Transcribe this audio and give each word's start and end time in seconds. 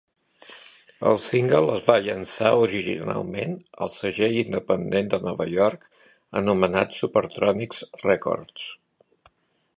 El 1.09 1.19
single 1.25 1.59
es 1.73 1.83
va 1.89 1.97
llançar 2.07 2.53
originalment 2.61 3.53
al 3.87 3.93
segell 3.97 4.39
independent 4.45 5.13
de 5.13 5.21
Nova 5.29 5.49
York 5.53 5.87
anomenat 6.43 7.01
Supertronics 7.03 7.85
Records. 8.09 8.67